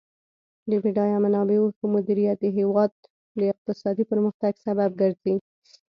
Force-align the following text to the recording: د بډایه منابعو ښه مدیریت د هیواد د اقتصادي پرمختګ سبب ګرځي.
د 0.69 0.71
بډایه 0.83 1.17
منابعو 1.25 1.73
ښه 1.75 1.85
مدیریت 1.95 2.37
د 2.41 2.45
هیواد 2.57 2.91
د 3.39 3.41
اقتصادي 3.53 4.03
پرمختګ 4.11 4.53
سبب 4.65 4.89
ګرځي. 5.01 5.35